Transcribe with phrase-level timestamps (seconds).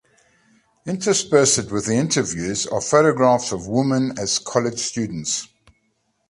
[0.87, 5.47] Interspersed with the interviews are photographs of the women as college students.